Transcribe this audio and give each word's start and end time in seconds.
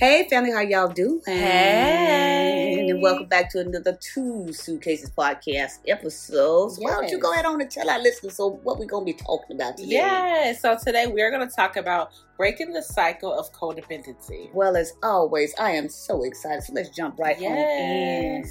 Hey, 0.00 0.26
family, 0.30 0.50
how 0.50 0.60
y'all 0.60 0.88
doing? 0.88 1.20
Hey. 1.26 2.88
And 2.88 3.02
welcome 3.02 3.26
back 3.26 3.50
to 3.50 3.60
another 3.60 3.98
Two 4.00 4.50
Suitcases 4.50 5.10
podcast 5.10 5.80
episodes. 5.86 6.78
Why 6.78 6.92
don't 6.92 7.10
you 7.10 7.18
go 7.18 7.30
ahead 7.34 7.44
on 7.44 7.60
and 7.60 7.70
tell 7.70 7.90
our 7.90 7.98
listeners 7.98 8.36
so 8.36 8.58
what 8.62 8.78
we're 8.78 8.86
going 8.86 9.04
to 9.04 9.12
be 9.12 9.18
talking 9.18 9.56
about 9.56 9.76
today? 9.76 9.96
Yeah, 9.96 10.54
so 10.54 10.78
today 10.82 11.06
we 11.06 11.20
are 11.20 11.30
going 11.30 11.46
to 11.46 11.54
talk 11.54 11.76
about 11.76 12.12
breaking 12.38 12.72
the 12.72 12.80
cycle 12.80 13.38
of 13.38 13.52
codependency. 13.52 14.50
Well, 14.54 14.74
as 14.74 14.94
always, 15.02 15.52
I 15.60 15.72
am 15.72 15.90
so 15.90 16.22
excited. 16.24 16.62
So 16.62 16.72
let's 16.72 16.88
jump 16.88 17.18
right 17.18 17.36
on 17.36 17.42
in. 17.42 18.50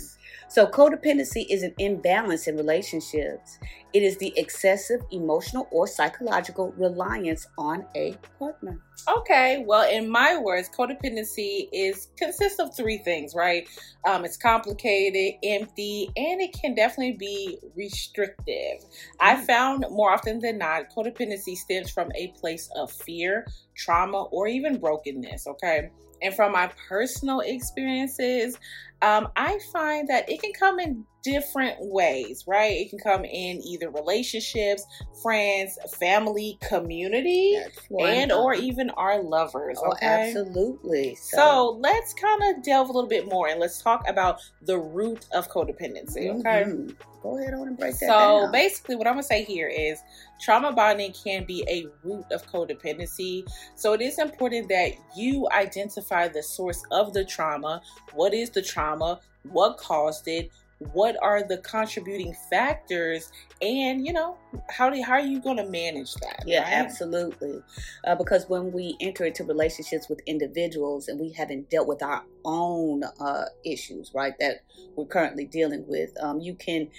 So, 0.49 0.65
codependency 0.65 1.45
is 1.47 1.61
an 1.61 1.75
imbalance 1.77 2.47
in 2.47 2.57
relationships. 2.57 3.59
It 3.93 4.01
is 4.01 4.17
the 4.17 4.33
excessive 4.35 5.01
emotional 5.11 5.67
or 5.71 5.85
psychological 5.87 6.73
reliance 6.75 7.45
on 7.57 7.85
a 7.95 8.15
partner. 8.39 8.79
Okay, 9.07 9.63
well, 9.65 9.89
in 9.89 10.09
my 10.09 10.37
words, 10.37 10.69
codependency 10.69 11.69
is 11.71 12.09
consists 12.17 12.59
of 12.59 12.75
three 12.75 12.97
things, 12.97 13.33
right? 13.35 13.67
Um, 14.07 14.25
it's 14.25 14.37
complicated, 14.37 15.39
empty, 15.43 16.09
and 16.17 16.41
it 16.41 16.53
can 16.53 16.75
definitely 16.75 17.13
be 17.13 17.59
restrictive. 17.75 18.83
I 19.19 19.35
Mm. 19.35 19.45
found 19.45 19.85
more 19.89 20.11
often 20.11 20.39
than 20.39 20.57
not, 20.57 20.89
codependency 20.95 21.55
stems 21.55 21.89
from 21.89 22.11
a 22.15 22.27
place 22.39 22.69
of 22.75 22.91
fear, 22.91 23.47
trauma, 23.75 24.23
or 24.25 24.47
even 24.47 24.77
brokenness. 24.79 25.47
Okay, 25.47 25.89
and 26.21 26.33
from 26.33 26.51
my 26.51 26.71
personal 26.87 27.41
experiences, 27.41 28.57
um, 29.01 29.29
I 29.35 29.59
find 29.71 30.07
that 30.09 30.29
it 30.29 30.41
can 30.41 30.51
come 30.53 30.79
in 30.79 31.05
different 31.23 31.77
ways, 31.79 32.43
right? 32.47 32.71
It 32.73 32.89
can 32.89 32.99
come 32.99 33.25
in 33.25 33.61
either 33.63 33.89
relationships, 33.89 34.83
friends, 35.21 35.77
family, 35.99 36.57
community 36.61 37.57
and 37.99 38.31
or 38.31 38.53
even 38.53 38.89
our 38.91 39.21
lovers. 39.21 39.79
Oh, 39.83 39.91
Okay. 39.91 40.05
absolutely. 40.05 41.15
So 41.15 41.77
let's 41.79 42.13
kind 42.13 42.41
of 42.55 42.63
delve 42.63 42.89
a 42.89 42.91
little 42.91 43.09
bit 43.09 43.27
more 43.27 43.47
and 43.47 43.59
let's 43.59 43.81
talk 43.81 44.07
about 44.07 44.39
the 44.61 44.77
root 44.77 45.25
of 45.33 45.49
codependency. 45.49 46.29
Okay. 46.39 46.63
Mhm. 46.65 46.95
Go 47.21 47.37
ahead 47.37 47.53
on 47.53 47.67
and 47.67 47.77
break 47.77 47.99
that 47.99 48.07
So 48.07 48.07
down. 48.07 48.51
basically, 48.51 48.95
what 48.95 49.07
I'm 49.07 49.13
gonna 49.13 49.23
say 49.23 49.43
here 49.43 49.67
is 49.67 50.01
trauma 50.39 50.71
bonding 50.71 51.13
can 51.13 51.43
be 51.43 51.65
a 51.67 51.87
root 52.03 52.25
of 52.31 52.45
codependency. 52.47 53.47
So 53.75 53.93
it 53.93 54.01
is 54.01 54.19
important 54.19 54.69
that 54.69 54.93
you 55.15 55.47
identify 55.51 56.27
the 56.27 56.41
source 56.43 56.81
of 56.91 57.13
the 57.13 57.25
trauma. 57.25 57.81
What 58.13 58.33
is 58.33 58.49
the 58.51 58.61
trauma? 58.61 59.19
What 59.43 59.77
caused 59.77 60.27
it? 60.27 60.51
What 60.79 61.17
are 61.21 61.43
the 61.43 61.57
contributing 61.57 62.33
factors? 62.49 63.31
And 63.61 64.05
you 64.05 64.13
know, 64.13 64.37
how 64.69 64.89
do 64.89 65.01
how 65.03 65.13
are 65.13 65.19
you 65.19 65.41
going 65.41 65.57
to 65.57 65.65
manage 65.65 66.13
that? 66.15 66.43
Yeah, 66.45 66.63
right? 66.63 66.73
absolutely. 66.73 67.61
Uh, 68.05 68.15
because 68.15 68.47
when 68.47 68.71
we 68.71 68.95
enter 69.01 69.25
into 69.25 69.43
relationships 69.43 70.07
with 70.09 70.21
individuals 70.25 71.07
and 71.09 71.19
we 71.19 71.31
haven't 71.33 71.69
dealt 71.69 71.87
with 71.87 72.01
our 72.01 72.23
own 72.45 73.03
uh, 73.19 73.45
issues, 73.65 74.11
right, 74.13 74.33
that 74.39 74.63
we're 74.95 75.05
currently 75.05 75.45
dealing 75.45 75.85
with, 75.87 76.11
um, 76.21 76.39
you 76.39 76.55
can 76.55 76.89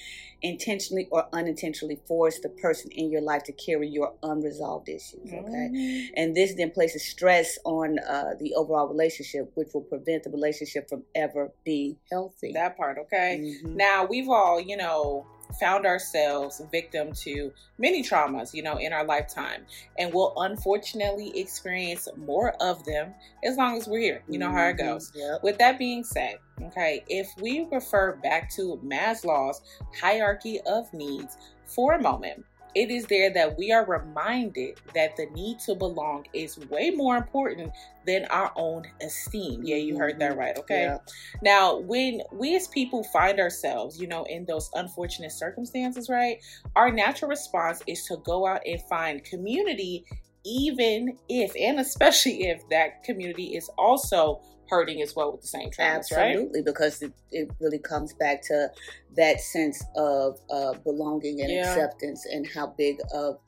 intentionally 0.43 1.07
or 1.11 1.27
unintentionally 1.33 2.01
force 2.07 2.39
the 2.41 2.49
person 2.49 2.91
in 2.93 3.11
your 3.11 3.21
life 3.21 3.43
to 3.45 3.53
carry 3.53 3.89
your 3.89 4.15
unresolved 4.23 4.89
issues, 4.89 5.21
okay? 5.27 5.69
Mhm. 5.73 6.11
And 6.17 6.35
this 6.35 6.55
then 6.55 6.71
places 6.71 7.05
stress 7.05 7.59
on 7.65 7.99
uh, 7.99 8.35
the 8.39 8.55
overall 8.55 8.89
relationship, 8.89 9.51
which 9.55 9.69
will 9.75 9.83
prevent 9.83 10.25
the 10.25 10.31
relationship 10.31 10.89
from 10.89 11.05
ever 11.15 11.53
being 11.65 11.97
healthy. 12.11 12.53
That 12.53 12.77
part, 12.77 12.99
okay. 12.99 13.41
Mhm. 13.43 13.70
Now, 13.75 14.05
we've 14.05 14.29
all, 14.29 14.61
you 14.61 14.77
know, 14.77 15.27
found 15.59 15.85
ourselves 15.85 16.63
victim 16.71 17.13
to 17.13 17.53
many 17.79 18.03
traumas, 18.03 18.55
you 18.55 18.63
know, 18.63 18.77
in 18.77 18.93
our 18.93 19.05
lifetime, 19.05 19.67
and 19.99 20.13
we'll 20.15 20.33
unfortunately 20.37 21.37
experience 21.39 22.09
more 22.17 22.53
of 22.63 22.85
them 22.85 23.13
as 23.45 23.57
long 23.57 23.77
as 23.77 23.89
we're 23.89 24.01
here. 24.01 24.23
You 24.29 24.39
know 24.39 24.51
how 24.51 24.69
it 24.69 24.75
Mhm. 24.75 24.79
goes. 24.79 25.13
Yep. 25.15 25.43
With 25.43 25.59
that 25.59 25.79
being 25.79 26.05
said, 26.05 26.39
okay, 26.63 27.05
if 27.09 27.29
we 27.41 27.67
refer 27.71 28.17
back 28.17 28.51
to 28.53 28.81
Maslow's 28.85 29.61
hierarchy 30.01 30.61
of 30.63 30.93
needs 30.93 31.37
for 31.67 31.95
a 31.95 32.01
moment, 32.01 32.45
it 32.75 32.91
is 32.91 33.07
there 33.07 33.31
that 33.33 33.57
we 33.59 33.73
are 33.73 33.85
reminded 33.85 34.79
that 34.95 35.17
the 35.17 35.27
need 35.35 35.59
to 35.61 35.75
belong 35.75 36.27
is 36.33 36.59
way 36.69 36.91
more 36.91 37.17
important 37.17 37.73
than 38.07 38.25
our 38.27 38.53
own 38.57 38.85
esteem. 39.03 39.63
Yeah, 39.65 39.77
you 39.77 39.99
heard 39.99 40.19
that 40.21 40.33
Mhm. 40.33 40.37
right, 40.37 40.59
okay? 40.59 40.83
Yeah. 40.85 40.99
Now, 41.43 41.79
when 41.79 42.23
we 42.33 42.57
as 42.57 42.69
people 42.69 43.05
find 43.05 43.39
ourselves, 43.41 44.01
you 44.01 44.07
know, 44.07 44.25
in 44.25 44.45
those 44.47 44.71
unfortunate 44.75 45.33
circumstances, 45.33 46.09
right, 46.09 46.39
our 46.77 46.91
natural 46.91 47.29
response 47.29 47.83
is 47.87 48.07
to 48.07 48.17
go 48.19 48.47
out 48.47 48.63
and 48.67 48.81
find 48.83 49.25
community, 49.25 50.05
even 50.45 51.19
if 51.29 51.55
and 51.57 51.79
especially 51.81 52.49
if 52.49 52.63
that 52.71 53.03
community 53.05 53.57
is 53.57 53.69
also 53.77 54.41
hurting 54.71 55.03
as 55.03 55.15
well 55.17 55.33
with 55.33 55.41
the 55.43 55.49
same 55.49 55.69
traumas, 55.71 56.11
right? 56.17 56.31
Absolutely, 56.31 56.63
because 56.63 57.03
it, 57.03 57.13
it 57.33 57.51
really 57.61 57.79
comes 57.79 58.13
back 58.15 58.41
to 58.45 58.71
that 59.17 59.41
sense 59.41 59.85
of 59.97 60.39
uh, 60.51 60.75
belonging 60.85 61.41
and 61.41 61.51
Yeah. 61.51 61.69
acceptance 61.69 62.25
and 62.27 62.47
how 62.47 62.69
big 62.69 62.99
of 63.13 63.39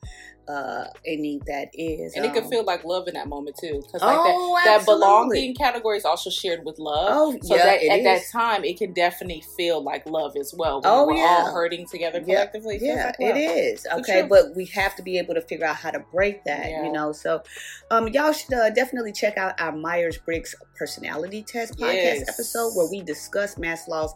uh, 0.47 0.85
a 1.05 1.15
need 1.15 1.43
that 1.47 1.69
is. 1.73 2.15
And 2.15 2.25
it 2.25 2.33
can 2.33 2.43
Um, 2.43 2.49
feel 2.49 2.63
like 2.63 2.83
love 2.83 3.07
in 3.07 3.13
that 3.13 3.27
moment 3.27 3.57
too, 3.59 3.81
because 3.85 4.01
like 4.01 4.17
that, 4.17 4.33
oh, 4.35 4.59
that 4.65 4.75
absolutely. 4.81 5.05
belonging 5.05 5.55
category 5.55 5.97
is 5.97 6.05
also 6.05 6.29
shared 6.29 6.65
with 6.65 6.79
love. 6.79 7.07
Oh, 7.11 7.37
So 7.41 7.55
yeah, 7.55 7.65
that 7.65 7.83
at 7.83 8.03
that 8.03 8.21
is. 8.23 8.31
time, 8.31 8.63
it 8.65 8.77
can 8.77 8.93
definitely 8.93 9.43
feel 9.55 9.81
like 9.81 10.05
love 10.05 10.35
as 10.35 10.53
well. 10.53 10.81
When 10.81 10.91
Oh, 10.91 11.05
we're 11.07 11.13
yeah. 11.17 11.43
all 11.45 11.53
hurting 11.53 11.85
together 11.87 12.19
Yeah, 12.19 12.25
collectively. 12.25 12.75
It 12.75 12.81
Yeah, 12.83 13.05
like 13.05 13.15
it 13.19 13.37
is. 13.37 13.87
Okay, 13.99 14.21
but 14.27 14.55
we 14.55 14.65
have 14.65 14.95
to 14.97 15.03
be 15.03 15.17
able 15.17 15.33
to 15.35 15.41
figure 15.41 15.65
out 15.65 15.77
how 15.77 15.91
to 15.91 15.99
break 16.11 16.43
that, 16.45 16.69
Yeah. 16.69 16.83
you 16.85 16.91
know. 16.91 17.11
So, 17.11 17.41
um, 17.91 18.07
y'all 18.09 18.33
should 18.33 18.53
uh, 18.53 18.69
definitely 18.71 19.13
check 19.13 19.37
out 19.37 19.59
our 19.61 19.71
Myers 19.71 20.17
Briggs 20.17 20.55
personality 20.77 21.43
test 21.43 21.77
podcast 21.77 21.93
Yes. 22.03 22.29
episode 22.29 22.73
where 22.75 22.87
we 22.89 23.01
discuss 23.01 23.55
Maslow's 23.55 24.13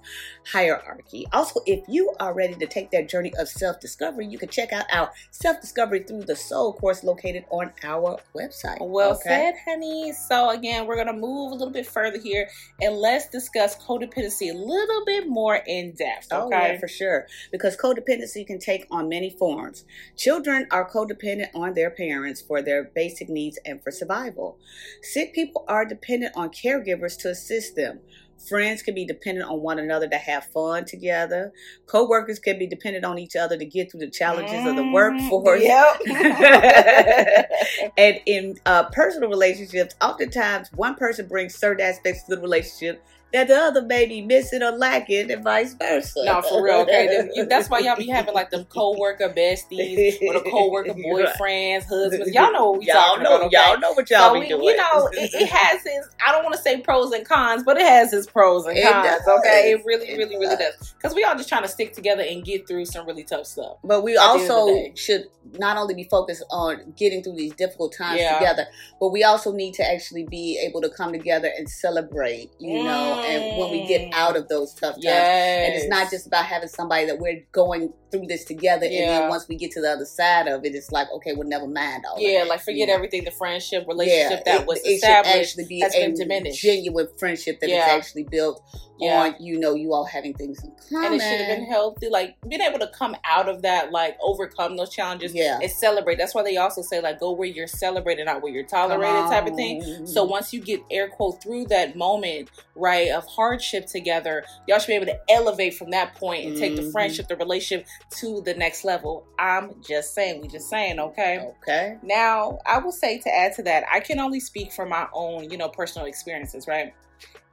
hierarchy. 0.52 1.26
Also, 1.34 1.62
if 1.66 1.84
you 1.88 2.14
are 2.20 2.34
ready 2.34 2.56
to 2.56 2.66
take 2.68 2.92
that 2.92 3.08
journey 3.10 3.34
of 3.38 3.48
self 3.48 3.80
discovery, 3.80 4.26
you 4.26 4.38
can 4.38 4.50
check 4.50 4.72
out 4.74 4.86
our 4.92 5.12
self 5.32 5.62
discovery 5.62 6.04
through 6.04 6.17
the 6.22 6.36
soul 6.36 6.74
course 6.74 7.04
located 7.04 7.46
on 7.50 7.72
our 7.84 8.20
website. 8.36 8.78
Well 8.80 9.12
okay? 9.12 9.22
said, 9.30 9.54
honey. 9.66 10.14
So 10.14 10.50
again, 10.50 10.86
we're 10.88 10.96
gonna 10.98 11.14
move 11.14 11.52
a 11.52 11.56
little 11.56 11.72
bit 11.74 11.86
further 11.86 12.20
here 12.20 12.50
and 12.82 12.96
let's 12.96 13.30
discuss 13.30 13.76
codependency 13.78 14.52
a 14.52 14.58
little 14.58 15.06
bit 15.06 15.28
more 15.28 15.62
in 15.68 15.94
depth. 15.94 16.28
Oh, 16.32 16.48
Okay. 16.48 16.74
yeah, 16.74 16.80
for 16.80 16.88
sure. 16.88 17.28
Because 17.52 17.76
codependency 17.78 18.46
can 18.46 18.60
take 18.60 18.86
on 18.92 19.10
many 19.10 19.30
forms. 19.30 19.86
Children 20.18 20.68
are 20.72 20.90
codependent 20.90 21.50
on 21.54 21.74
their 21.74 21.90
parents 21.92 22.42
for 22.42 22.62
their 22.62 22.86
basic 22.96 23.30
needs 23.30 23.60
and 23.66 23.82
for 23.84 23.92
survival. 23.92 24.58
Sick 25.02 25.34
people 25.34 25.66
are 25.68 25.86
dependent 25.86 26.34
on 26.36 26.50
caregivers 26.50 27.18
to 27.20 27.30
assist 27.30 27.76
them. 27.76 28.00
Friends 28.38 28.82
can 28.82 28.94
be 28.96 29.06
dependent 29.06 29.50
on 29.50 29.62
one 29.62 29.80
another 29.80 30.08
to 30.10 30.18
have 30.18 30.46
fun 30.46 30.86
together. 30.86 31.52
Co-workers 31.88 32.40
can 32.40 32.60
be 32.60 32.68
dependent 32.68 33.04
on 33.06 33.18
each 33.20 33.36
other 33.36 33.58
to 33.58 33.66
get 33.66 33.92
through 33.92 34.02
the 34.02 34.10
challenges 34.12 34.66
of 34.66 34.76
the 34.76 34.84
Mm, 34.84 34.92
workforce. 34.92 35.64
Yep. 35.64 36.02
and 37.98 38.20
in 38.26 38.56
uh, 38.66 38.90
personal 38.92 39.30
relationships, 39.30 39.96
oftentimes 40.02 40.70
one 40.74 40.96
person 40.96 41.28
brings 41.28 41.56
certain 41.56 41.86
aspects 41.86 42.24
to 42.26 42.36
the 42.36 42.42
relationship 42.42 43.04
that 43.34 43.48
the 43.50 43.56
other 43.56 43.82
may 43.82 44.06
be 44.06 44.22
missing 44.22 44.64
or 44.64 44.72
lacking, 44.72 45.30
and 45.32 45.44
vice 45.44 45.74
versa. 45.74 46.24
no, 46.26 46.42
for 46.42 46.64
real. 46.64 46.76
Okay, 46.82 47.30
that's 47.50 47.70
why 47.70 47.80
y'all 47.80 47.98
be 47.98 48.08
having 48.08 48.34
like 48.34 48.50
them 48.50 48.66
co-worker 48.66 49.30
besties 49.30 50.16
or 50.22 50.34
the 50.34 50.44
co-worker 50.50 50.94
boyfriends, 50.94 51.84
husbands. 51.86 52.32
Y'all 52.34 52.52
know 52.54 52.72
what 52.72 52.80
we 52.80 52.86
y'all 52.88 52.96
talking 52.96 53.24
know, 53.24 53.36
about. 53.38 53.48
Okay? 53.48 53.58
y'all 53.58 53.80
know 53.80 53.92
what 53.94 54.10
y'all 54.10 54.30
so 54.30 54.34
be 54.36 54.40
we, 54.42 54.48
doing. 54.48 54.64
you 54.64 54.76
know, 54.78 55.08
it, 55.14 55.30
it 55.34 55.48
has 55.50 55.82
its. 55.86 56.10
I 56.26 56.32
don't 56.32 56.44
want 56.44 56.56
to 56.56 56.62
say 56.62 56.80
pros 56.82 57.12
and 57.12 57.28
cons, 57.28 57.64
but 57.64 57.78
it 57.78 57.86
has 57.86 58.14
its 58.14 58.28
pros 58.28 58.66
and 58.66 58.78
It 58.78 58.84
cons. 58.92 59.06
does. 59.26 59.40
Okay, 59.40 59.72
it 59.72 59.84
really, 59.86 60.08
It 60.08 60.18
really, 60.18 60.38
really 60.38 60.56
does. 60.56 60.76
does. 60.80 60.94
Because 60.94 61.14
we 61.14 61.24
all 61.24 61.36
just 61.36 61.50
trying 61.50 61.64
to 61.64 61.68
stick 61.70 61.94
together 61.94 62.24
and 62.24 62.44
get 62.46 62.68
through 62.68 62.86
some 62.86 63.06
really 63.06 63.24
tough 63.24 63.46
stuff. 63.46 63.78
But 63.84 64.04
we 64.04 64.16
At 64.18 64.22
the 64.22 64.32
end 64.32 64.42
of 64.42 64.48
the 64.48 64.54
also 64.54 64.96
should 64.96 65.24
not 65.54 65.78
only 65.78 65.94
be 65.94 66.04
focused 66.06 66.44
on 66.52 66.94
getting 66.98 67.24
through 67.24 67.36
these 67.36 67.54
difficult 67.54 67.94
times 67.98 68.20
Yeah. 68.22 68.38
together, 68.40 68.66
but 69.00 69.10
we 69.10 69.24
also 69.24 69.52
need 69.54 69.74
to 69.76 69.84
actually 69.90 70.26
be 70.26 70.60
able 70.66 70.82
to 70.82 70.90
come 70.90 71.12
together 71.14 71.50
and 71.58 71.70
celebrate, 71.70 72.52
you 72.60 72.84
know, 72.84 73.17
and 73.26 73.58
when 73.60 73.72
we 73.72 73.86
get 73.88 74.14
out 74.14 74.36
of 74.36 74.48
those 74.48 74.74
tough 74.74 74.96
times. 74.96 75.04
Yes. 75.04 75.68
And 75.70 75.76
it's 75.76 75.88
not 75.90 76.10
just 76.12 76.28
about 76.28 76.46
having 76.46 76.70
somebody 76.70 77.06
that 77.08 77.20
we're 77.20 77.44
going 77.52 77.94
through 78.12 78.26
this 78.28 78.46
together, 78.46 78.86
and 78.86 78.94
then 78.94 79.30
once 79.30 79.48
we 79.50 79.56
get 79.56 79.72
to 79.72 79.82
the 79.82 79.92
other 79.92 80.06
side 80.06 80.48
of 80.48 80.64
it, 80.64 80.74
it's 80.76 80.92
like, 80.92 81.08
okay, 81.12 81.34
well, 81.34 81.48
never 81.48 81.68
mind 81.68 82.04
all 82.10 82.20
Yeah, 82.20 82.40
that. 82.40 82.48
like 82.50 82.62
forget 82.62 82.88
Yeah. 82.88 82.94
everything 82.94 83.24
the 83.26 83.32
friendship, 83.32 83.86
relationship 83.88 84.44
Yeah, 84.46 84.54
that 84.54 84.62
it- 84.62 84.68
was 84.68 84.80
it 84.80 84.86
should 84.86 84.94
established 84.96 85.36
actually 85.60 85.66
be 85.66 85.82
a 85.82 86.52
genuine 86.54 87.08
friendship 87.18 87.60
that 87.60 87.68
is 87.70 87.74
Yeah. 87.76 87.88
actually 87.90 88.24
built 88.24 88.62
Yeah. 89.00 89.22
on, 89.22 89.36
you 89.40 89.60
know, 89.60 89.74
you 89.76 89.94
all 89.94 90.06
having 90.06 90.34
things 90.34 90.64
in 90.64 90.72
common. 90.90 91.06
and 91.14 91.16
it 91.16 91.24
should 91.24 91.40
have 91.40 91.48
been 91.58 91.66
healthy. 91.66 92.10
Like 92.10 92.36
being 92.48 92.62
able 92.62 92.80
to 92.80 92.88
come 92.88 93.16
out 93.26 93.48
of 93.48 93.62
that, 93.62 93.92
like 93.92 94.18
overcome 94.22 94.76
those 94.78 94.90
challenges 94.90 95.34
Yeah. 95.34 95.60
and 95.62 95.72
celebrate. 95.72 96.18
That's 96.18 96.34
why 96.34 96.44
they 96.44 96.58
also 96.58 96.82
say 96.82 97.02
like 97.02 97.20
go 97.20 97.32
where 97.32 97.48
you're 97.48 97.68
celebrated, 97.68 98.26
not 98.26 98.42
where 98.42 98.52
you're 98.52 98.64
tolerated, 98.66 99.30
type 99.30 99.48
of 99.48 99.56
thing. 99.56 100.06
So 100.08 100.24
once 100.24 100.52
you 100.54 100.62
get 100.62 100.82
air 100.92 101.10
quote 101.10 101.42
through 101.44 101.66
that 101.68 101.96
moment, 101.96 102.50
right, 102.76 103.10
of 103.12 103.26
hardship 103.26 103.86
together, 103.88 104.44
y'all 104.68 104.80
should 104.80 104.88
be 104.88 104.94
able 104.94 105.06
to 105.08 105.20
elevate 105.30 105.74
from 105.76 105.92
that 105.92 106.16
point 106.16 106.46
and 106.46 106.58
take 106.58 106.76
the 106.76 106.82
Mhm. 106.84 106.92
friendship, 106.92 107.28
the 107.28 107.36
relationship 107.36 107.88
to 108.20 108.42
the 108.42 108.54
next 108.54 108.84
level. 108.84 109.26
I'm 109.40 109.76
just 109.88 110.14
saying, 110.14 110.42
we 110.42 110.48
just 110.48 110.70
saying, 110.70 111.00
okay? 111.00 111.40
Okay. 111.62 111.98
Now, 112.04 112.60
I 112.66 112.80
will 112.80 112.92
say 112.92 113.18
to 113.20 113.30
add 113.36 113.54
to 113.56 113.64
that, 113.64 113.84
I 113.92 114.00
can 114.00 114.20
only 114.20 114.40
speak 114.40 114.72
from 114.72 114.90
my 114.90 115.08
own, 115.14 115.50
you 115.50 115.58
know, 115.58 115.70
personal 115.70 116.08
experiences, 116.08 116.68
right? 116.68 116.94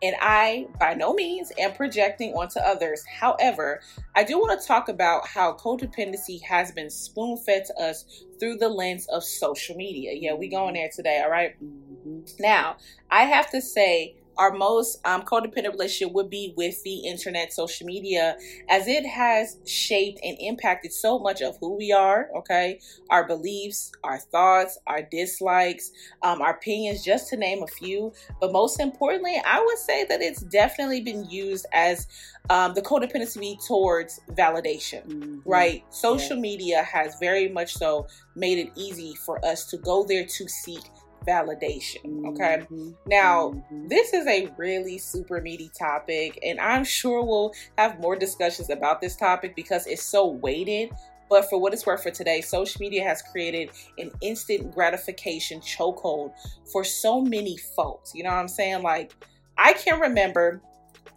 And 0.04 0.14
I, 0.20 0.66
by 0.78 0.92
no 0.92 1.14
means, 1.14 1.50
am 1.58 1.72
projecting 1.72 2.34
onto 2.34 2.58
others. 2.58 3.02
However, 3.06 3.80
I 4.14 4.22
do 4.22 4.38
want 4.38 4.60
to 4.60 4.66
talk 4.66 4.90
about 4.90 5.26
how 5.26 5.54
codependency 5.54 6.42
has 6.42 6.70
been 6.72 6.90
spoon 6.90 7.38
fed 7.38 7.64
to 7.64 7.82
us 7.82 8.04
through 8.38 8.58
the 8.58 8.68
lens 8.68 9.06
of 9.06 9.24
social 9.24 9.74
media. 9.76 10.12
Yeah, 10.14 10.34
we 10.34 10.48
going 10.48 10.74
there 10.74 10.90
today, 10.94 11.22
all 11.24 11.30
right? 11.30 11.54
Mhm. 11.58 12.38
Now, 12.38 12.76
I 13.10 13.24
have 13.24 13.50
to 13.52 13.62
say, 13.62 14.16
our 14.36 14.52
most 14.52 14.98
um, 15.06 15.22
codependent 15.22 15.72
relationship 15.72 16.12
would 16.14 16.30
be 16.30 16.54
with 16.56 16.82
the 16.82 17.06
internet, 17.06 17.52
social 17.52 17.86
media, 17.86 18.36
as 18.68 18.88
it 18.88 19.06
has 19.06 19.58
shaped 19.66 20.20
and 20.22 20.36
impacted 20.40 20.92
so 20.92 21.18
much 21.18 21.40
of 21.42 21.56
who 21.60 21.76
we 21.76 21.92
are, 21.92 22.28
okay? 22.36 22.80
Our 23.10 23.26
beliefs, 23.26 23.92
our 24.02 24.18
thoughts, 24.18 24.78
our 24.86 25.02
dislikes, 25.02 25.90
um, 26.22 26.40
our 26.42 26.54
opinions, 26.54 27.04
just 27.04 27.28
to 27.30 27.36
name 27.36 27.62
a 27.62 27.66
few. 27.66 28.12
But 28.40 28.52
most 28.52 28.80
importantly, 28.80 29.40
I 29.44 29.60
would 29.60 29.78
say 29.78 30.04
that 30.06 30.20
it's 30.20 30.42
definitely 30.42 31.00
been 31.00 31.24
used 31.30 31.66
as 31.72 32.06
um, 32.50 32.74
the 32.74 32.82
codependency 32.82 33.56
towards 33.66 34.20
validation 34.32 35.02
Mhm. 35.06 35.42
right? 35.44 35.84
Social 35.90 36.36
media 36.36 36.82
has 36.82 37.16
very 37.20 37.48
much 37.48 37.74
so 37.74 38.06
made 38.34 38.58
it 38.58 38.70
easy 38.76 39.14
for 39.14 39.44
us 39.44 39.64
to 39.66 39.76
go 39.78 40.04
there 40.04 40.24
to 40.24 40.48
seek 40.48 40.82
validation. 41.26 42.26
Okay. 42.28 42.66
Mhm. 42.70 42.94
Now, 43.06 43.50
Mhm. 43.70 43.88
this 43.88 44.12
is 44.12 44.26
a 44.26 44.48
really 44.56 44.98
super 44.98 45.40
meaty 45.40 45.70
topic, 45.78 46.38
and 46.42 46.60
I'm 46.60 46.84
sure 46.84 47.22
we'll 47.22 47.52
have 47.78 48.00
more 48.00 48.16
discussions 48.16 48.70
about 48.70 49.00
this 49.00 49.16
topic 49.16 49.54
because 49.54 49.86
it's 49.86 50.02
so 50.02 50.26
weighted. 50.26 50.90
But 51.30 51.48
for 51.48 51.58
what 51.58 51.72
it's 51.72 51.86
worth 51.86 52.02
for 52.02 52.10
today, 52.10 52.42
social 52.42 52.80
media 52.80 53.02
has 53.02 53.22
created 53.22 53.70
an 53.98 54.10
instant 54.20 54.74
gratification 54.74 55.60
chokehold 55.60 56.32
for 56.70 56.84
so 56.84 57.20
many 57.20 57.56
folks. 57.56 58.14
You 58.14 58.24
know 58.24 58.30
what 58.30 58.36
I'm 58.36 58.48
saying? 58.48 58.82
Like, 58.82 59.12
I 59.56 59.72
can 59.72 60.00
remember 60.00 60.60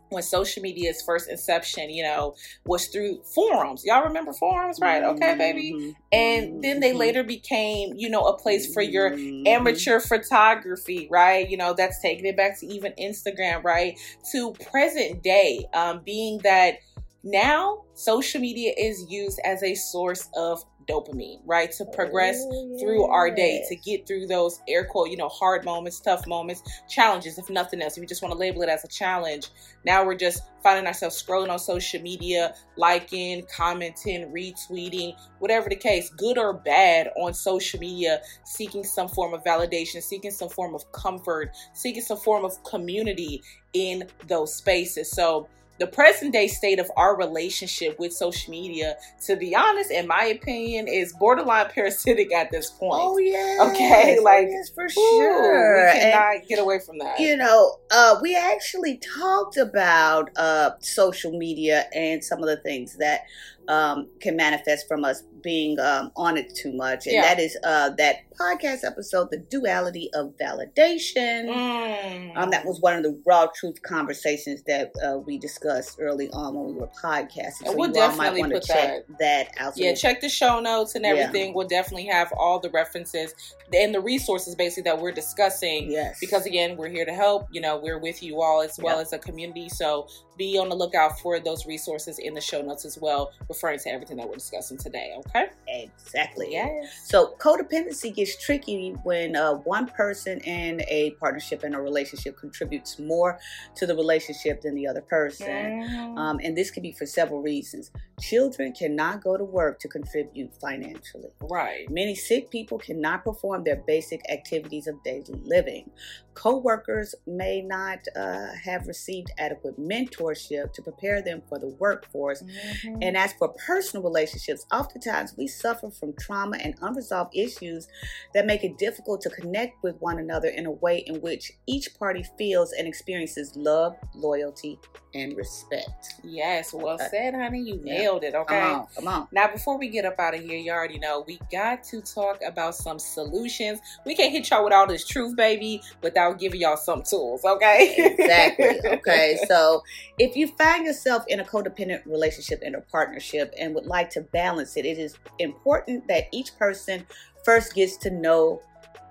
when 0.10 0.24
social 0.24 0.62
media's 0.62 1.02
first 1.02 1.30
inception, 1.30 1.90
you 1.90 2.04
know, 2.04 2.36
was 2.66 2.88
through 2.88 3.22
forums. 3.36 3.84
Y'all 3.86 4.04
remember 4.04 4.34
forums, 4.34 4.80
right? 4.82 5.04
Okay, 5.04 5.36
baby. 5.38 5.74
Mhm. 5.74 5.96
And 6.12 6.64
then 6.64 6.80
they 6.80 6.94
Mhm. 6.94 6.98
later 7.00 7.24
became, 7.24 7.94
you 7.96 8.10
know, 8.10 8.24
a 8.24 8.38
place 8.38 8.72
for 8.74 8.82
your 8.82 9.12
Mhm. 9.12 9.48
amateur 9.48 10.00
photography, 10.00 11.08
right? 11.12 11.50
You 11.50 11.58
know, 11.58 11.74
that's 11.74 12.00
taking 12.02 12.26
it 12.26 12.38
back 12.38 12.60
to 12.60 12.66
even 12.68 12.94
Instagram, 13.00 13.64
right? 13.64 14.00
To 14.32 14.54
present 14.72 15.22
day, 15.24 15.66
um, 15.74 16.02
being 16.06 16.40
that 16.44 16.76
now 17.24 17.80
social 17.94 18.40
media 18.40 18.74
is 18.78 19.06
used 19.10 19.40
as 19.44 19.62
a 19.64 19.76
source 19.76 20.30
of 20.36 20.64
dopamine, 20.88 21.40
right? 21.46 21.72
To 21.74 21.86
progress 21.86 22.38
Oh, 22.40 22.78
through 22.80 23.06
our 23.06 23.30
day, 23.30 23.64
to 23.70 23.76
get 23.76 24.08
through 24.08 24.28
those 24.28 24.62
air 24.68 24.86
quote, 24.86 25.10
you 25.10 25.18
know, 25.18 25.28
hard 25.30 25.66
moments, 25.66 26.00
tough 26.00 26.26
moments, 26.28 26.62
challenges, 26.90 27.38
if 27.38 27.50
nothing 27.50 27.82
else. 27.82 27.98
If 27.98 28.02
you 28.02 28.08
just 28.08 28.22
want 28.22 28.32
to 28.34 28.38
label 28.38 28.62
it 28.62 28.70
as 28.70 28.84
a 28.84 28.88
challenge, 28.88 29.50
now 29.86 30.06
we're 30.06 30.16
just 30.16 30.44
finding 30.64 30.88
ourselves 30.88 31.22
scrolling 31.22 31.50
on 31.50 31.60
social 31.60 32.02
media, 32.02 32.54
liking, 32.76 33.46
commenting, 33.54 34.32
retweeting, 34.32 35.16
whatever 35.40 35.70
the 35.70 35.76
case, 35.76 36.10
good 36.10 36.38
or 36.38 36.54
bad 36.54 37.10
on 37.18 37.34
social 37.34 37.80
media, 37.80 38.22
seeking 38.44 38.84
some 38.84 39.08
form 39.08 39.34
of 39.34 39.44
validation, 39.44 40.02
seeking 40.02 40.32
some 40.32 40.50
form 40.50 40.76
of 40.76 40.92
comfort, 40.92 41.52
seeking 41.74 42.02
some 42.02 42.18
form 42.18 42.44
of 42.46 42.62
community 42.64 43.42
in 43.74 44.08
those 44.28 44.54
spaces. 44.54 45.12
So, 45.12 45.48
the 45.80 45.88
present 45.88 46.34
day 46.34 46.48
state 46.48 46.80
of 46.80 46.90
our 46.98 47.16
relationship 47.18 48.00
with 48.00 48.14
social 48.14 48.52
media, 48.52 48.96
to 49.26 49.36
be 49.36 49.56
honest, 49.56 49.92
in 49.92 50.08
my 50.08 50.26
opinion, 50.26 50.88
is 50.88 51.14
borderline 51.14 51.68
parasitic 51.74 52.34
at 52.34 52.52
this 52.52 52.70
point. 52.72 53.02
Oh 53.04 53.18
yeah. 53.18 53.70
Okay, 53.72 54.20
like, 54.20 54.48
yes, 54.50 54.70
for 54.70 54.86
Ooh, 54.86 54.90
sure. 54.90 55.86
we 55.86 56.00
And, 56.00 56.00
cannot 56.14 56.48
get 56.48 56.60
away 56.60 56.80
from 56.80 56.98
that. 57.00 57.20
you 57.20 57.38
know, 57.38 57.78
uh, 57.92 58.18
we 58.22 58.36
actually 58.36 58.98
talked 58.98 59.58
about 59.58 60.30
uh, 60.38 60.72
social 60.80 61.38
media 61.38 61.86
and 61.94 62.24
some 62.24 62.40
of 62.40 62.48
the 62.48 62.58
things 62.58 62.98
that 62.98 63.22
um, 63.68 64.08
can 64.22 64.36
manifest 64.36 64.88
from 64.88 65.04
us 65.06 65.24
being 65.44 65.80
um, 65.80 66.12
on 66.16 66.36
it 66.38 66.54
too 66.56 66.74
much, 66.74 67.06
and 67.06 67.14
Yeah. 67.16 67.22
that 67.22 67.40
is 67.40 67.58
uh, 67.64 67.90
that 67.98 68.18
podcast 68.40 68.84
episode, 68.84 69.30
"The 69.32 69.38
Duality 69.38 70.10
of 70.14 70.34
Validation." 70.38 71.48
Mm. 71.48 72.36
Um, 72.38 72.50
that 72.52 72.66
was 72.66 72.80
one 72.82 72.96
of 72.96 73.04
the 73.04 73.20
raw 73.26 73.48
truth 73.56 73.82
conversations 73.82 74.64
that 74.68 74.92
uh, 75.06 75.18
we 75.20 75.38
discussed 75.38 75.98
early 76.00 76.30
on 76.32 76.56
when 76.56 76.66
we 76.68 76.74
were 76.82 76.90
podcasting. 77.02 77.68
And 77.68 77.78
we'll 77.78 77.94
you 77.94 78.02
all 78.02 78.10
might 78.16 78.32
definitely 78.32 78.40
want 78.42 78.54
to 78.54 78.60
put 78.60 78.68
check 78.68 79.04
that, 79.20 79.48
out. 79.58 79.76
So 79.76 79.84
Yeah, 79.84 79.94
check 79.94 80.22
the 80.22 80.30
show 80.30 80.60
notes 80.60 80.96
and 80.96 81.06
Yeah. 81.06 81.12
everything. 81.12 81.54
We'll 81.54 81.68
definitely 81.68 82.06
have 82.08 82.32
all 82.38 82.60
the 82.60 82.70
references 82.72 83.34
and 83.74 83.94
the 83.94 84.00
resources 84.02 84.56
basically 84.56 84.84
that 84.84 85.00
we're 85.00 85.12
discussing. 85.12 85.92
yes, 85.92 86.18
Because 86.20 86.46
again, 86.46 86.78
we're 86.78 86.90
here 86.90 87.06
to 87.06 87.14
help. 87.14 87.48
You 87.52 87.62
know, 87.62 87.78
we're 87.78 88.00
with 88.00 88.22
you 88.24 88.42
all 88.42 88.62
as 88.62 88.78
well 88.80 88.96
Yeah. 88.98 89.02
as 89.04 89.14
a 89.14 89.20
community. 89.20 89.70
So 89.70 90.08
be 90.38 90.58
on 90.58 90.70
the 90.70 90.76
lookout 90.76 91.20
for 91.20 91.40
those 91.40 91.66
resources 91.66 92.20
in 92.20 92.34
the 92.34 92.42
show 92.42 92.62
notes 92.62 92.86
as 92.86 92.98
well, 93.00 93.32
referring 93.58 93.80
to 93.80 93.90
everything 93.90 94.18
that 94.18 94.28
we're 94.28 94.36
discussing 94.36 94.78
today. 94.78 95.14
Okay? 95.18 95.48
exactly. 95.68 96.48
Yes. 96.52 97.02
So 97.06 97.36
codependency 97.40 98.14
gets 98.14 98.44
tricky 98.44 98.92
when 99.04 99.36
uh, 99.36 99.54
one 99.56 99.88
person 99.88 100.40
in 100.42 100.82
a 100.88 101.12
partnership 101.20 101.64
and 101.64 101.76
a 101.76 101.80
relationship 101.82 102.38
contributes 102.38 103.00
more 103.00 103.40
to 103.76 103.86
the 103.86 103.96
relationship 103.96 104.62
than 104.62 104.76
the 104.76 104.88
other 104.88 105.02
person. 105.02 105.48
Mhm. 105.48 106.18
Um, 106.18 106.40
and 106.44 106.58
this 106.58 106.72
can 106.72 106.84
be 106.84 106.92
for 106.92 107.06
several 107.06 107.42
reasons. 107.42 107.92
Children 108.22 108.74
cannot 108.74 109.24
go 109.24 109.38
to 109.38 109.44
work 109.44 109.80
to 109.82 109.88
contribute 109.88 110.52
financially. 110.60 111.30
right. 111.42 111.90
Many 111.90 112.16
sick 112.16 112.50
people 112.50 112.78
cannot 112.78 113.24
perform 113.24 113.64
their 113.64 113.78
basic 113.88 114.22
activities 114.30 114.88
of 114.88 115.02
daily 115.04 115.24
living. 115.44 115.90
Co-workers 116.34 117.16
may 117.26 117.62
not 117.62 118.00
uh, 118.16 118.48
have 118.64 118.88
received 118.88 119.32
adequate 119.40 119.80
mentorship 119.80 120.72
to 120.74 120.82
prepare 120.82 121.22
them 121.22 121.42
for 121.50 121.58
the 121.60 121.68
workforce. 121.68 122.44
Mhm. 122.44 123.00
And 123.02 123.18
as 123.18 123.34
for 123.34 123.47
personal 123.66 124.04
relationships, 124.04 124.66
oftentimes 124.72 125.36
we 125.38 125.48
suffer 125.48 125.90
from 125.90 126.14
trauma 126.20 126.58
and 126.58 126.76
unresolved 126.82 127.36
issues 127.36 127.88
that 128.34 128.46
make 128.46 128.64
it 128.64 128.78
difficult 128.78 129.22
to 129.22 129.30
connect 129.30 129.82
with 129.84 129.96
one 130.00 130.20
another 130.20 130.50
in 130.50 130.66
a 130.66 130.72
way 130.72 131.00
in 131.00 131.22
which 131.22 131.52
each 131.66 131.98
party 131.98 132.24
feels 132.38 132.72
and 132.74 132.88
experiences 132.88 133.56
love, 133.56 133.96
loyalty, 134.16 134.80
and 135.14 135.36
respect. 135.36 136.16
yes, 136.24 136.74
well 136.74 136.98
said, 136.98 137.34
honey. 137.34 137.62
You 137.62 137.82
yeah. 137.84 137.98
nailed 137.98 138.24
it. 138.24 138.36
Okay. 138.36 138.60
Come 138.60 138.80
on, 138.80 138.88
come 138.96 139.08
on. 139.08 139.28
Now, 139.32 139.52
before 139.52 139.78
we 139.78 139.90
get 139.90 140.06
up 140.06 140.20
out 140.20 140.36
of 140.36 140.42
here, 140.42 140.58
you 140.58 140.72
already 140.72 141.00
know 141.00 141.24
we 141.26 141.40
got 141.52 141.84
to 141.86 142.02
talk 142.02 142.40
about 142.46 142.76
some 142.76 143.00
solutions. 143.00 143.80
We 144.06 144.16
can't 144.16 144.32
hit 144.32 144.50
y'all 144.50 144.64
with 144.64 144.74
all 144.74 144.88
this 144.88 145.06
truth, 145.06 145.36
baby, 145.36 145.82
without 146.04 146.40
giving 146.40 146.62
y'all 146.62 146.78
some 146.78 147.04
tools, 147.04 147.44
okay? 147.44 147.96
exactly. 147.98 148.68
Okay. 148.98 149.38
So 149.48 149.84
if 150.18 150.36
you 150.36 150.48
find 150.48 150.86
yourself 150.86 151.24
in 151.28 151.40
a 151.40 151.44
codependent 151.44 152.06
relationship 152.06 152.62
in 152.62 152.76
a 152.76 152.82
partnership 152.82 153.37
and 153.60 153.76
would 153.76 153.86
like 153.86 154.10
to 154.12 154.22
balance 154.22 154.78
it, 154.78 154.86
it 154.86 154.98
is 154.98 155.16
important 155.40 156.08
that 156.08 156.26
each 156.32 156.58
person 156.58 157.06
first 157.44 157.74
gets 157.76 157.98
to 157.98 158.10
know 158.10 158.62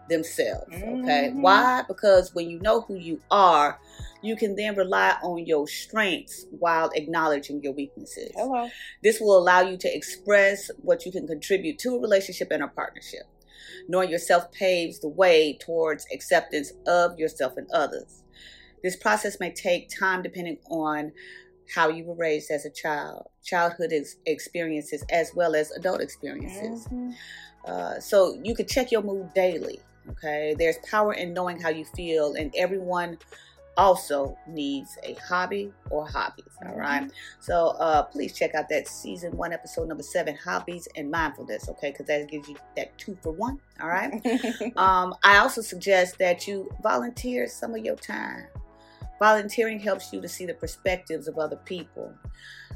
themselves. 0.09 0.73
Okay. 0.73 1.31
Mhm. 1.33 1.41
Why? 1.41 1.83
Because 1.89 2.35
when 2.35 2.49
you 2.49 2.61
know 2.61 2.83
who 2.83 2.95
you 2.95 3.21
are, 3.31 3.81
you 4.23 4.37
can 4.37 4.55
then 4.57 4.77
rely 4.77 5.17
on 5.23 5.45
your 5.47 5.67
strengths 5.67 6.47
while 6.59 6.91
acknowledging 6.95 7.63
your 7.63 7.73
weaknesses. 7.73 8.31
Hello. 8.35 8.69
This 9.03 9.21
will 9.21 9.37
allow 9.37 9.61
you 9.61 9.77
to 9.79 9.95
express 9.95 10.71
what 10.83 11.05
you 11.07 11.13
can 11.13 11.27
contribute 11.27 11.79
to 11.81 11.97
a 11.97 12.01
relationship 12.01 12.49
and 12.51 12.63
a 12.63 12.69
partnership. 12.69 13.23
Knowing 13.89 14.11
yourself 14.11 14.51
paves 14.53 15.01
the 15.01 15.09
way 15.09 15.59
towards 15.61 16.07
acceptance 16.13 16.73
of 16.87 17.19
yourself 17.19 17.57
and 17.57 17.69
others. 17.73 18.23
This 18.83 18.97
process 18.97 19.41
may 19.41 19.51
take 19.51 19.89
time 19.89 20.23
depending 20.23 20.59
on 20.71 21.13
how 21.75 21.89
you 21.89 22.05
were 22.05 22.15
raised 22.15 22.51
as 22.51 22.65
a 22.65 22.71
child, 22.71 23.29
childhood 23.43 23.93
ex- 23.93 24.17
experiences, 24.27 25.05
as 25.11 25.33
well 25.35 25.55
as 25.55 25.71
adult 25.73 26.01
experiences. 26.01 26.87
Mhm. 26.89 27.15
Uh, 27.65 28.01
so 28.01 28.39
you 28.43 28.55
can 28.55 28.67
check 28.67 28.93
your 28.93 29.03
mood 29.03 29.33
daily. 29.35 29.81
Okay, 30.11 30.55
there's 30.57 30.79
power 30.89 31.13
in 31.15 31.33
knowing 31.35 31.61
how 31.61 31.69
you 31.69 31.85
feel, 31.85 32.35
and 32.35 32.55
everyone 32.57 33.19
also 33.77 34.39
needs 34.47 34.97
a 35.03 35.15
hobby 35.15 35.73
or 35.91 36.07
hobbies. 36.07 36.47
All 36.67 36.75
right. 36.77 37.11
So 37.41 37.69
uh, 37.79 38.03
please 38.05 38.33
check 38.33 38.55
out 38.55 38.69
that 38.71 38.89
season 38.89 39.37
one, 39.37 39.53
episode 39.53 39.89
number 39.89 40.03
seven, 40.03 40.37
hobbies 40.37 40.89
and 40.97 41.11
mindfulness. 41.11 41.69
Okay, 41.69 41.91
because 41.91 42.07
that 42.07 42.29
gives 42.29 42.49
you 42.49 42.57
that 42.77 42.97
two 42.99 43.19
for 43.23 43.33
one. 43.33 43.61
All 43.81 43.89
right. 43.89 44.13
um, 44.77 45.15
I 45.23 45.39
also 45.39 45.61
suggest 45.61 46.19
that 46.19 46.47
you 46.47 46.71
volunteer 46.83 47.47
some 47.49 47.75
of 47.75 47.85
your 47.85 47.97
time. 47.97 48.47
Volunteering 49.19 49.81
helps 49.81 50.13
you 50.13 50.21
to 50.21 50.29
see 50.29 50.47
the 50.47 50.55
perspectives 50.55 51.29
of 51.29 51.39
other 51.39 51.57
people. 51.57 52.13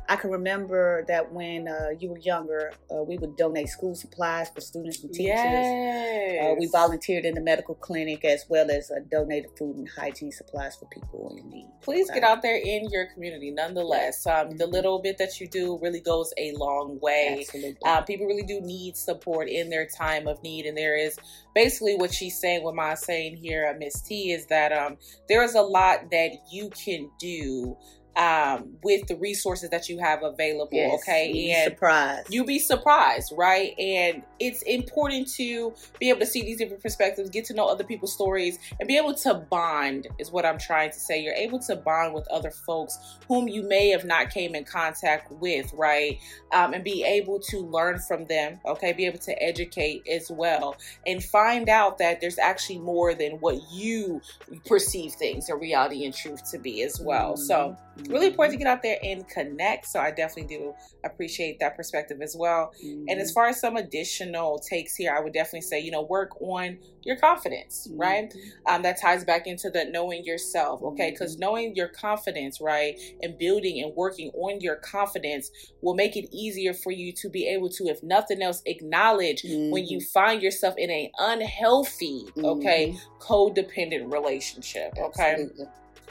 I 0.08 0.16
can 0.16 0.30
remember 0.30 1.04
that 1.06 1.32
when 1.32 1.68
uh, 1.68 1.90
you 1.98 2.10
were 2.10 2.18
younger, 2.18 2.72
uh, 2.90 3.02
we 3.02 3.16
would 3.18 3.36
donate 3.36 3.68
school 3.68 3.94
supplies 3.94 4.50
for 4.50 4.60
students 4.60 5.02
and 5.04 5.12
teachers. 5.12 5.26
Yes. 5.36 6.42
Uh, 6.50 6.54
we 6.58 6.66
volunteered 6.66 7.24
in 7.24 7.34
the 7.34 7.40
medical 7.40 7.76
clinic 7.76 8.24
as 8.24 8.44
well 8.48 8.70
as 8.70 8.90
uh, 8.90 8.96
donated 9.10 9.50
food 9.56 9.76
and 9.76 9.88
hygiene 9.88 10.32
supplies 10.32 10.74
for 10.76 10.86
people 10.86 11.36
in 11.38 11.48
need. 11.48 11.68
Please 11.82 12.10
get 12.10 12.24
out 12.24 12.42
there 12.42 12.56
in 12.56 12.88
your 12.90 13.06
community 13.14 13.50
nonetheless. 13.52 14.26
Um, 14.26 14.56
the 14.56 14.66
Mhm. 14.66 14.72
little 14.72 14.98
bit 14.98 15.18
that 15.18 15.40
you 15.40 15.46
do 15.46 15.78
really 15.80 16.00
goes 16.00 16.32
a 16.36 16.52
long 16.52 16.98
way. 17.00 17.36
Absolutely. 17.40 17.76
Uh, 17.84 18.02
people 18.02 18.26
really 18.26 18.42
do 18.42 18.60
need 18.60 18.96
support 18.96 19.48
in 19.48 19.70
their 19.70 19.86
time 19.86 20.26
of 20.26 20.42
need, 20.42 20.66
and 20.66 20.76
there 20.76 20.96
is 20.96 21.16
basically 21.54 21.94
what 21.94 22.12
she's 22.12 22.38
saying. 22.40 22.64
What 22.64 22.74
my 22.74 22.94
saying 22.94 23.36
here, 23.36 23.70
uh, 23.72 23.78
Miss 23.78 24.00
T, 24.02 24.32
is 24.32 24.46
that 24.46 24.72
um, 24.72 24.96
there 25.28 25.42
is 25.44 25.54
a 25.54 25.62
lot 25.62 26.10
that 26.10 26.30
you 26.50 26.70
can 26.70 27.10
do 27.20 27.76
um, 28.16 28.76
with 28.82 29.06
the 29.06 29.16
resources 29.16 29.70
that 29.70 29.88
you 29.88 29.98
have 29.98 30.22
available. 30.22 30.68
Yes, 30.72 31.00
okay, 31.02 31.52
and 31.52 31.72
surprised. 31.72 32.32
you'll 32.32 32.46
be 32.46 32.58
surprised, 32.58 33.32
right? 33.36 33.72
And 33.78 34.22
it's 34.38 34.62
important 34.62 35.28
to 35.34 35.72
be 35.98 36.08
able 36.08 36.20
to 36.20 36.26
see 36.26 36.42
these 36.42 36.58
different 36.58 36.82
perspectives, 36.82 37.30
get 37.30 37.44
to 37.46 37.54
know 37.54 37.66
other 37.68 37.84
people's 37.84 38.12
stories, 38.12 38.58
and 38.78 38.86
be 38.88 38.96
able 38.96 39.14
to 39.14 39.34
bond. 39.34 40.08
Is 40.18 40.30
what 40.30 40.44
I'm 40.44 40.58
trying 40.58 40.90
to 40.90 40.98
say. 40.98 41.22
You're 41.22 41.34
able 41.34 41.58
to 41.60 41.76
bond 41.76 42.14
with 42.14 42.26
other 42.28 42.50
folks 42.50 42.98
whom 43.28 43.48
you 43.48 43.62
may 43.62 43.88
have 43.90 44.04
not 44.04 44.30
came 44.30 44.54
in 44.54 44.64
contact 44.64 45.30
with, 45.32 45.72
right? 45.72 46.18
Um, 46.52 46.74
and 46.74 46.82
be 46.82 47.04
able 47.04 47.38
to 47.40 47.58
learn 47.58 47.98
from 48.00 48.26
them. 48.26 48.60
Okay, 48.66 48.92
be 48.92 49.06
able 49.06 49.18
to 49.20 49.42
educate 49.42 50.06
as 50.08 50.30
well, 50.30 50.76
and 51.06 51.22
find 51.22 51.68
out 51.68 51.98
that 51.98 52.20
there's 52.20 52.38
actually 52.38 52.78
more 52.78 53.14
than 53.14 53.32
what 53.34 53.58
you 53.72 54.20
perceive 54.66 55.12
things 55.12 55.48
or 55.48 55.58
reality 55.58 56.04
and 56.04 56.14
truth 56.14 56.50
to 56.50 56.58
be 56.58 56.82
as 56.82 57.00
well. 57.00 57.36
So 57.36 57.54
Mhm. 57.56 57.76
Really 58.08 58.26
important 58.28 58.52
to 58.52 58.58
get 58.58 58.66
out 58.70 58.82
there 58.82 58.98
and 59.02 59.26
connect. 59.28 59.86
So 59.86 60.00
I 60.00 60.10
definitely 60.10 60.56
do 60.56 60.74
appreciate 61.04 61.58
that 61.60 61.76
perspective 61.76 62.18
as 62.22 62.34
well. 62.38 62.72
And 63.08 63.20
as 63.20 63.30
Mhm. 63.30 63.34
far 63.34 63.46
as 63.48 63.60
some 63.60 63.76
additional 63.76 64.58
takes 64.58 64.94
here, 64.96 65.14
I 65.14 65.20
would 65.20 65.32
definitely 65.32 65.62
say, 65.62 65.80
you 65.80 65.90
know, 65.90 66.02
work 66.02 66.30
on 66.40 66.78
your 67.02 67.16
confidence, 67.16 67.90
right? 67.96 68.26
Mhm. 68.28 68.52
Um, 68.66 68.82
that 68.82 69.00
ties 69.00 69.24
back 69.24 69.46
into 69.46 69.70
the 69.70 69.84
knowing 69.86 70.22
yourself, 70.24 70.82
okay? 70.82 71.10
Because 71.10 71.38
knowing 71.38 71.74
your 71.74 71.88
confidence, 71.88 72.60
right, 72.60 72.94
and 73.22 73.38
building 73.38 73.82
and 73.82 73.94
working 73.96 74.30
on 74.34 74.60
your 74.60 74.76
confidence 74.76 75.50
will 75.80 75.94
make 75.94 76.16
it 76.16 76.28
easier 76.30 76.74
for 76.74 76.92
you 76.92 77.12
to 77.14 77.28
be 77.30 77.46
able 77.48 77.70
to, 77.70 77.84
if 77.86 78.02
nothing 78.02 78.42
else, 78.42 78.62
acknowledge 78.66 79.44
when 79.70 79.86
you 79.86 80.00
find 80.00 80.42
yourself 80.42 80.74
in 80.76 80.90
an 80.90 81.08
unhealthy, 81.18 82.34
okay, 82.44 82.92
codependent 83.18 84.10
relationship, 84.10 84.92
okay? 84.98 85.32
Absolutely. 85.32 85.66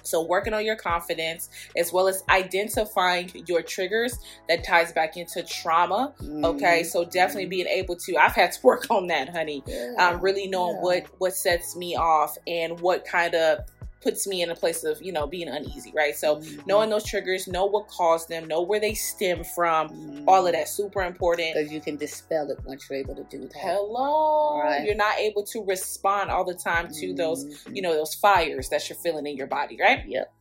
So, 0.09 0.21
working 0.23 0.53
on 0.53 0.65
your 0.65 0.75
confidence 0.75 1.49
as 1.77 1.93
well 1.93 2.07
as 2.07 2.23
identifying 2.29 3.31
your 3.47 3.61
triggers 3.61 4.17
that 4.47 4.63
ties 4.63 4.91
back 4.91 5.17
into 5.17 5.43
trauma. 5.43 6.13
Okay, 6.43 6.81
Mhm. 6.81 6.85
so 6.85 7.05
definitely 7.05 7.45
being 7.47 7.67
able 7.67 7.95
to, 7.97 8.15
I've 8.17 8.33
had 8.33 8.51
to 8.53 8.59
work 8.63 8.87
on 8.89 9.07
that, 9.07 9.29
honey. 9.29 9.63
Yeah. 9.67 9.93
Um, 9.97 10.21
really 10.21 10.47
knowing 10.47 10.75
Yeah. 10.77 10.81
what 10.81 11.03
what 11.19 11.35
sets 11.35 11.75
me 11.75 11.95
off 11.95 12.37
and 12.47 12.79
what 12.79 13.05
kind 13.05 13.35
of 13.35 13.59
puts 14.01 14.25
me 14.27 14.41
in 14.41 14.49
a 14.49 14.55
place 14.55 14.83
of 14.83 15.01
you 15.01 15.11
know 15.11 15.27
being 15.27 15.47
uneasy, 15.47 15.91
right? 15.95 16.15
So, 16.15 16.37
Mhm. 16.37 16.65
knowing 16.67 16.89
those 16.89 17.03
triggers, 17.03 17.47
know 17.47 17.65
what 17.65 17.87
caused 17.87 18.29
them, 18.29 18.47
know 18.47 18.61
where 18.61 18.79
they 18.79 18.93
stem 18.93 19.43
from. 19.43 19.89
Mhm. 19.89 20.23
All 20.27 20.45
of 20.47 20.53
that 20.53 20.67
super 20.69 21.01
important. 21.03 21.53
because 21.53 21.71
you 21.71 21.81
can 21.81 21.95
dispel 21.97 22.49
it 22.51 22.57
once 22.65 22.89
you're 22.89 22.99
able 22.99 23.15
to 23.15 23.23
do 23.25 23.39
that. 23.47 23.57
Hello, 23.57 24.59
Right. 24.59 24.85
you're 24.85 24.95
not 24.95 25.17
able 25.19 25.43
to 25.43 25.63
respond 25.63 26.29
all 26.31 26.43
the 26.43 26.53
time 26.53 26.89
to 26.99 27.13
those 27.13 27.45
Mhm. 27.45 27.75
you 27.75 27.81
know 27.81 27.93
those 27.93 28.13
fires 28.13 28.69
that 28.69 28.87
you're 28.89 28.97
feeling 28.97 29.25
in 29.27 29.35
your 29.35 29.47
body, 29.47 29.77
right? 29.79 30.05
Yep. 30.07 30.31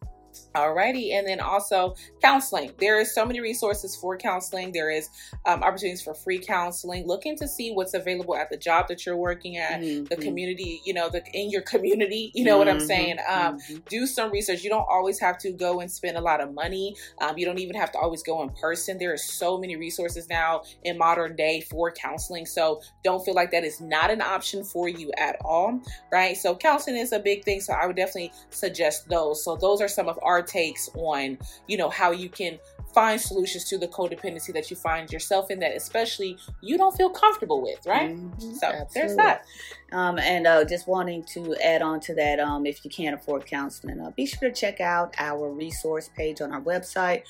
Alrighty, 0.54 1.12
and 1.12 1.26
then 1.26 1.40
also 1.40 1.94
counseling. 2.23 2.73
There 2.80 3.00
is 3.00 3.14
so 3.14 3.25
many 3.25 3.40
resources 3.40 3.94
for 3.97 4.16
counseling. 4.16 4.73
There 4.73 4.90
is 4.90 5.08
um, 5.47 5.62
opportunities 5.62 6.02
for 6.02 6.14
free 6.14 6.38
counseling. 6.40 7.06
Looking 7.06 7.37
to 7.38 7.47
see 7.47 7.70
what's 7.73 7.94
available 7.94 8.35
at 8.37 8.50
the 8.50 8.56
job 8.56 8.88
that 8.88 9.06
you're 9.06 9.16
working 9.16 9.56
at, 9.56 9.80
the 9.80 10.16
Mhm. 10.16 10.23
community. 10.23 10.80
You 10.85 10.94
know, 10.94 11.08
the 11.08 11.23
in 11.32 11.50
your 11.50 11.62
community. 11.62 12.32
You 12.35 12.44
know 12.44 12.58
what 12.58 12.68
I'm 12.68 12.78
Mhm. 12.78 12.87
saying? 12.87 13.18
Um, 13.28 13.58
Mhm. 13.58 13.88
do 13.88 14.06
some 14.06 14.30
research. 14.30 14.62
You 14.62 14.70
don't 14.70 14.87
always 14.88 15.20
have 15.20 15.38
to 15.38 15.52
go 15.52 15.80
and 15.80 15.90
spend 15.90 16.16
a 16.16 16.20
lot 16.20 16.40
of 16.40 16.52
money. 16.52 16.97
Um, 17.20 17.38
you 17.38 17.44
don't 17.47 17.58
even 17.58 17.76
have 17.76 17.92
to 17.92 17.99
always 17.99 18.23
go 18.23 18.42
in 18.42 18.50
person. 18.50 18.99
There 18.99 19.12
are 19.12 19.16
so 19.18 19.58
many 19.58 19.76
resources 19.76 20.28
now 20.28 20.62
in 20.82 20.99
modern 20.99 21.37
day 21.37 21.61
for 21.61 21.90
counseling. 21.92 22.47
So 22.47 22.80
don't 23.04 23.25
feel 23.25 23.35
like 23.35 23.50
that 23.52 23.64
is 23.64 23.80
not 23.80 24.11
an 24.11 24.20
option 24.23 24.64
for 24.64 24.88
you 24.88 25.12
at 25.16 25.37
all, 25.44 25.80
right? 26.11 26.37
So 26.37 26.56
counseling 26.56 26.97
is 26.97 27.12
a 27.12 27.18
big 27.18 27.44
thing. 27.44 27.61
So 27.61 27.73
I 27.75 27.87
would 27.87 27.97
definitely 27.97 28.32
suggest 28.50 29.08
those. 29.08 29.44
So 29.44 29.56
those 29.56 29.80
are 29.80 29.88
some 29.88 30.08
of 30.08 30.18
our 30.23 30.43
takes 30.43 30.89
on, 30.95 31.39
you 31.67 31.77
know, 31.77 31.89
how 31.89 32.11
you 32.11 32.29
can 32.29 32.59
find 32.95 33.21
solutions 33.21 33.65
to 33.65 33.79
the 33.79 33.87
codependency 33.87 34.53
that 34.53 34.71
you 34.71 34.77
find 34.77 35.13
yourself 35.13 35.51
in 35.51 35.61
that 35.61 35.77
especially 35.77 36.37
you 36.63 36.79
don't 36.79 36.97
feel 36.97 37.11
comfortable 37.11 37.61
with, 37.61 37.87
right? 37.87 38.11
Mhm. 38.11 38.59
So 38.59 38.87
there's 38.95 39.15
that. 39.17 39.45
Um, 39.93 40.19
and 40.19 40.47
uh, 40.47 40.65
just 40.65 40.89
wanting 40.89 41.23
to 41.35 41.55
add 41.63 41.83
on 41.83 42.01
to 42.01 42.15
that, 42.15 42.41
um, 42.41 42.67
if 42.67 42.85
you 42.85 42.91
can't 42.91 43.15
afford 43.15 43.47
counseling, 43.47 44.01
uh, 44.01 44.11
be 44.11 44.27
sure 44.27 44.49
to 44.49 44.55
check 44.55 44.81
out 44.81 45.15
our 45.19 45.51
resource 45.51 46.11
page 46.17 46.41
on 46.41 46.53
our 46.53 46.61
website 46.61 47.23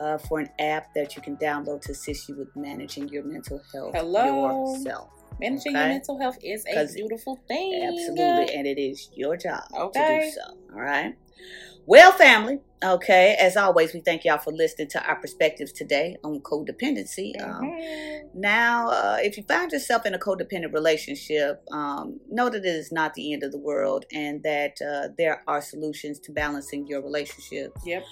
uh, 0.00 0.18
for 0.18 0.40
an 0.40 0.48
app 0.58 0.94
that 0.94 1.16
you 1.16 1.22
can 1.22 1.36
download 1.36 1.82
to 1.82 1.92
assist 1.92 2.28
you 2.28 2.36
with 2.36 2.54
managing 2.56 3.08
your 3.08 3.24
mental 3.24 3.60
health 3.72 3.94
Hello. 3.94 4.74
yourself. 4.74 5.10
Managing 5.40 5.72
your 5.72 5.88
mental 5.88 6.18
health 6.18 6.38
is 6.42 6.64
a 6.66 6.86
beautiful 6.94 7.40
thing. 7.48 7.82
Absolutely, 7.82 8.54
and 8.54 8.66
it 8.66 8.78
is 8.78 9.10
your 9.14 9.36
job 9.36 9.62
to 9.70 10.06
do 10.06 10.30
so. 10.30 10.56
All 10.74 10.80
right. 10.80 11.14
Well, 11.86 12.12
family, 12.12 12.60
okay, 12.84 13.36
as 13.40 13.56
always, 13.56 13.92
we 13.92 14.00
thank 14.00 14.24
y'all 14.24 14.38
for 14.38 14.52
listening 14.52 14.88
to 14.88 15.04
our 15.06 15.16
perspectives 15.16 15.72
today 15.72 16.16
on 16.24 16.40
codependency. 16.40 17.40
Um, 17.42 17.62
Mhm. 17.62 18.34
now, 18.34 18.88
uh, 18.88 19.18
if 19.20 19.36
you 19.36 19.42
find 19.42 19.70
yourself 19.70 20.06
in 20.06 20.14
a 20.14 20.18
codependent 20.18 20.72
relationship, 20.72 21.62
um, 21.72 22.20
know 22.30 22.48
that 22.48 22.64
it 22.64 22.68
is 22.68 22.90
not 22.90 23.14
the 23.14 23.32
end 23.32 23.42
of 23.42 23.52
the 23.52 23.58
world 23.58 24.06
and 24.12 24.42
that 24.42 24.80
uh, 24.80 25.08
there 25.18 25.42
are 25.46 25.60
solutions 25.60 26.18
to 26.20 26.32
balancing 26.32 26.86
your 26.86 27.02
relationship. 27.02 27.76
Yep. 27.84 28.04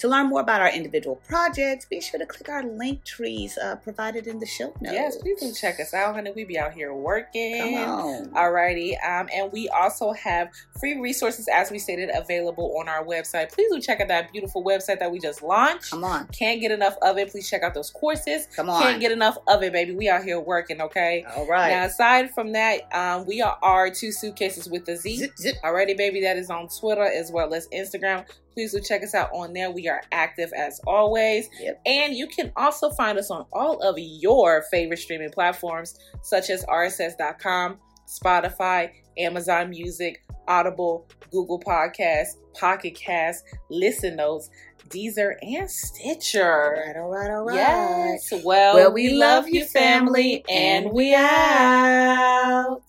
To 0.00 0.08
learn 0.08 0.26
more 0.26 0.40
about 0.40 0.60
our 0.60 0.70
individual 0.70 1.16
projects, 1.28 1.84
be 1.86 2.00
sure 2.00 2.18
to 2.18 2.26
click 2.26 2.48
our 2.48 2.62
Linktrees 2.62 3.52
uh, 3.62 3.76
provided 3.76 4.26
in 4.26 4.38
the 4.40 4.46
show 4.46 4.74
notes. 4.80 4.92
Yes, 4.94 5.16
please 5.16 5.40
do 5.40 5.52
check 5.52 5.78
us 5.80 5.94
out, 5.94 6.14
honey. 6.14 6.32
We 6.34 6.44
be 6.44 6.58
out 6.58 6.72
here 6.72 6.92
working. 6.92 7.74
Come 7.74 7.90
on. 7.90 8.26
Alrighty. 8.30 8.92
Um, 9.06 9.28
and 9.32 9.52
we 9.52 9.68
also 9.68 10.12
have 10.12 10.50
free 10.80 11.00
resources, 11.00 11.48
as 11.48 11.70
we 11.70 11.78
stated, 11.78 12.10
available 12.12 12.76
on 12.78 12.88
our 12.88 13.04
website. 13.04 13.52
Please 13.52 13.72
do 13.72 13.80
check 13.80 14.00
it 14.00 14.10
out 14.10 14.15
that 14.16 14.32
beautiful 14.32 14.64
website 14.64 14.98
that 14.98 15.10
we 15.10 15.18
just 15.18 15.42
launched. 15.42 15.90
Come 15.90 16.04
on. 16.04 16.26
Can't 16.28 16.60
get 16.60 16.70
enough 16.70 16.96
of 17.02 17.18
it. 17.18 17.30
Please 17.30 17.48
check 17.48 17.62
out 17.62 17.74
those 17.74 17.90
courses. 17.90 18.48
Come 18.54 18.70
on. 18.70 18.82
Can't 18.82 19.00
get 19.00 19.12
enough 19.12 19.36
of 19.46 19.62
it, 19.62 19.72
baby. 19.72 19.94
We 19.94 20.08
out 20.08 20.24
here 20.24 20.40
working, 20.40 20.80
okay? 20.80 21.24
All 21.36 21.46
right. 21.46 21.70
Now, 21.70 21.84
aside 21.84 22.30
from 22.34 22.52
that, 22.52 22.92
um, 22.94 23.26
we 23.26 23.42
are 23.42 23.58
our 23.62 23.90
two 23.90 24.12
suitcases 24.12 24.68
with 24.68 24.84
the 24.86 24.96
Z. 24.96 25.16
Zip, 25.16 25.36
zip. 25.38 25.56
Alrighty, 25.62 25.96
baby. 25.96 26.22
That 26.22 26.36
is 26.36 26.50
on 26.50 26.68
Twitter 26.68 27.04
as 27.04 27.30
well 27.30 27.52
as 27.54 27.68
Instagram. 27.68 28.26
Please 28.54 28.72
do 28.72 28.80
check 28.80 29.02
us 29.02 29.14
out 29.14 29.30
on 29.34 29.52
there. 29.52 29.70
We 29.70 29.86
are 29.88 30.02
active 30.12 30.50
as 30.56 30.80
always. 30.86 31.48
Yep. 31.60 31.80
And 31.84 32.14
you 32.14 32.26
can 32.26 32.52
also 32.56 32.90
find 32.90 33.18
us 33.18 33.30
on 33.30 33.44
all 33.52 33.78
of 33.80 33.96
your 33.98 34.64
favorite 34.70 34.98
streaming 34.98 35.30
platforms, 35.30 35.98
such 36.22 36.48
as 36.48 36.64
RSS.com, 36.64 37.78
Spotify, 38.06 38.92
Amazon 39.18 39.70
Music, 39.70 40.22
Audible, 40.48 41.06
Google 41.30 41.60
Podcasts, 41.60 42.36
Pocket 42.58 42.94
Cast, 42.94 43.44
Listen 43.70 44.16
Notes, 44.16 44.50
Deezer, 44.88 45.34
and 45.42 45.70
Stitcher. 45.70 46.84
right, 46.86 46.96
all 46.96 47.08
right, 47.10 47.30
all 47.30 47.44
right. 47.44 47.56
Yes. 47.56 48.32
Well, 48.44 48.74
Well, 48.76 48.92
we 48.92 49.10
love 49.10 49.48
you, 49.48 49.64
family, 49.64 50.44
and 50.48 50.90
we 50.92 51.14
out. 51.14 52.82